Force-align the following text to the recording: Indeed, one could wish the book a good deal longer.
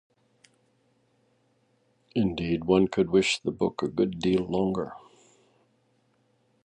Indeed, 2.15 2.63
one 2.63 2.87
could 2.87 3.11
wish 3.11 3.37
the 3.37 3.51
book 3.51 3.83
a 3.83 3.87
good 3.87 4.17
deal 4.17 4.41
longer. 4.43 4.93